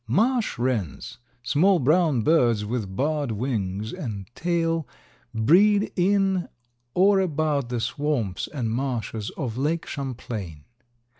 [0.07, 4.87] Marsh wrens, small brown birds, with barred wings and tail,
[5.31, 6.49] breed in
[6.95, 10.63] or about the swamps and marshes of Lake Champlain.